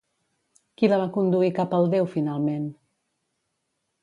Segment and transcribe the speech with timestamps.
[0.81, 2.67] Qui la va conduir cap al déu finalment?